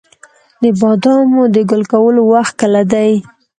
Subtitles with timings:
[0.61, 3.11] د بادامو د ګل کولو وخت کله دی؟